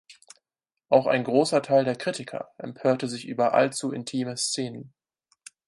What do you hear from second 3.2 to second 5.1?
über allzu intime Szenen.